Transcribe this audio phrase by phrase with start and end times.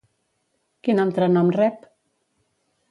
[0.87, 1.89] Quin altre nom rep?